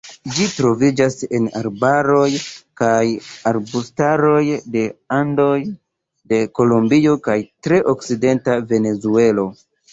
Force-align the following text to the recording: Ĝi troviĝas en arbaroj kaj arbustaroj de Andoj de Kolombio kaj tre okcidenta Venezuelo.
Ĝi 0.35 0.45
troviĝas 0.59 1.17
en 1.39 1.43
arbaroj 1.59 2.29
kaj 2.81 3.03
arbustaroj 3.53 4.41
de 4.77 4.85
Andoj 5.21 5.55
de 6.35 6.43
Kolombio 6.61 7.17
kaj 7.31 7.39
tre 7.69 7.83
okcidenta 7.97 8.61
Venezuelo. 8.77 9.51